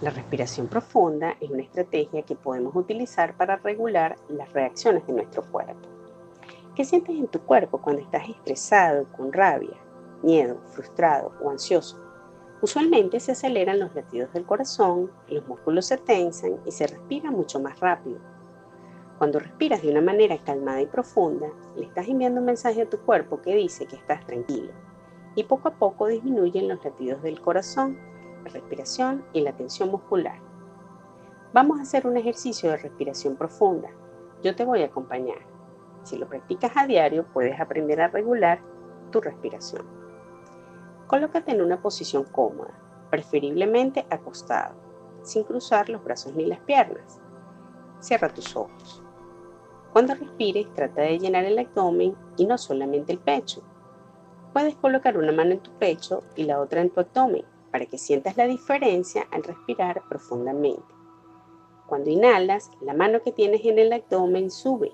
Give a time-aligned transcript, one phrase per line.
[0.00, 5.42] La respiración profunda es una estrategia que podemos utilizar para regular las reacciones de nuestro
[5.50, 5.88] cuerpo.
[6.76, 9.76] ¿Qué sientes en tu cuerpo cuando estás estresado, con rabia,
[10.22, 11.98] miedo, frustrado o ansioso?
[12.62, 17.58] Usualmente se aceleran los latidos del corazón, los músculos se tensan y se respira mucho
[17.58, 18.20] más rápido.
[19.18, 22.98] Cuando respiras de una manera calmada y profunda, le estás enviando un mensaje a tu
[23.00, 24.70] cuerpo que dice que estás tranquilo
[25.34, 27.98] y poco a poco disminuyen los latidos del corazón
[28.48, 30.38] respiración y la tensión muscular.
[31.52, 33.88] Vamos a hacer un ejercicio de respiración profunda.
[34.42, 35.38] Yo te voy a acompañar.
[36.02, 38.60] Si lo practicas a diario, puedes aprender a regular
[39.10, 39.86] tu respiración.
[41.06, 42.74] Colócate en una posición cómoda,
[43.10, 44.74] preferiblemente acostado,
[45.22, 47.18] sin cruzar los brazos ni las piernas.
[48.00, 49.02] Cierra tus ojos.
[49.92, 53.62] Cuando respires, trata de llenar el abdomen y no solamente el pecho.
[54.52, 57.98] Puedes colocar una mano en tu pecho y la otra en tu abdomen para que
[57.98, 60.94] sientas la diferencia al respirar profundamente.
[61.86, 64.92] Cuando inhalas, la mano que tienes en el abdomen sube.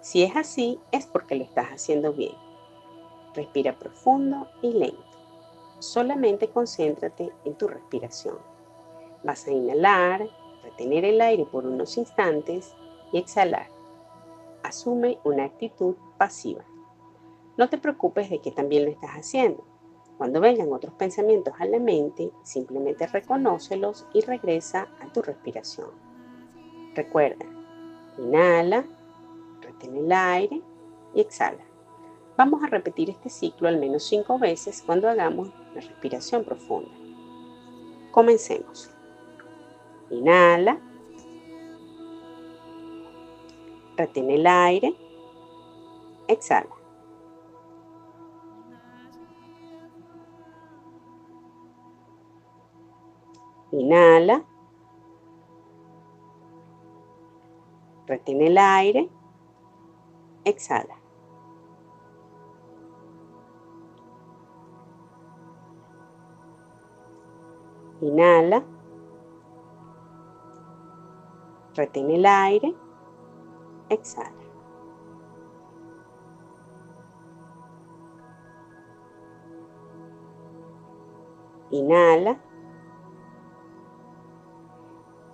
[0.00, 2.34] Si es así, es porque lo estás haciendo bien.
[3.34, 5.02] Respira profundo y lento.
[5.78, 8.38] Solamente concéntrate en tu respiración.
[9.24, 10.28] Vas a inhalar,
[10.62, 12.74] retener el aire por unos instantes
[13.12, 13.68] y exhalar.
[14.62, 16.64] Asume una actitud pasiva.
[17.56, 19.64] No te preocupes de que también lo estás haciendo.
[20.18, 25.90] Cuando vengan otros pensamientos a la mente, simplemente reconócelos y regresa a tu respiración.
[26.96, 27.46] Recuerda,
[28.18, 28.84] inhala,
[29.62, 30.60] retén el aire
[31.14, 31.64] y exhala.
[32.36, 36.90] Vamos a repetir este ciclo al menos cinco veces cuando hagamos la respiración profunda.
[38.10, 38.90] Comencemos.
[40.10, 40.80] Inhala,
[43.96, 44.96] retén el aire,
[46.26, 46.77] exhala.
[53.70, 54.44] Inhala.
[58.06, 59.10] Retén el aire.
[60.44, 60.96] Exhala.
[68.00, 68.64] Inhala.
[71.74, 72.74] Retén el aire.
[73.90, 74.32] Exhala.
[81.70, 82.47] Inhala.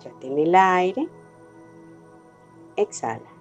[0.05, 1.09] Retén el aire.
[2.75, 3.31] Exhala.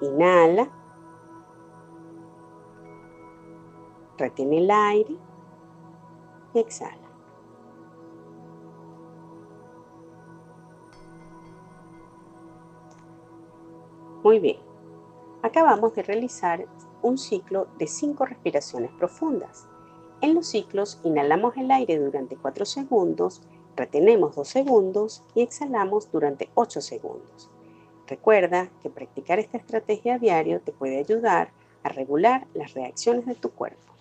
[0.00, 0.70] Inhala.
[4.16, 5.18] Retén el aire.
[6.54, 7.08] Exhala.
[14.22, 14.58] Muy bien.
[15.42, 16.64] Acabamos de realizar
[17.04, 19.66] un ciclo de cinco respiraciones profundas.
[20.22, 23.42] En los ciclos inhalamos el aire durante 4 segundos,
[23.76, 27.50] retenemos 2 segundos y exhalamos durante 8 segundos.
[28.06, 31.50] Recuerda que practicar esta estrategia a diario te puede ayudar
[31.82, 33.92] a regular las reacciones de tu cuerpo.